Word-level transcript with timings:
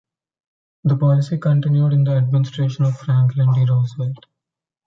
The 0.83 0.97
Policy 0.97 1.37
continued 1.37 1.93
into 1.93 2.09
the 2.09 2.17
administration 2.17 2.85
of 2.85 2.97
Franklin 2.97 3.51
D. 3.53 3.67
Roosevelt. 3.69 4.25